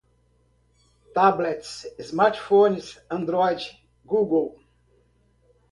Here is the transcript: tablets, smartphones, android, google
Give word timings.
tablets, 1.13 1.85
smartphones, 1.99 2.97
android, 3.11 3.59
google 4.07 4.57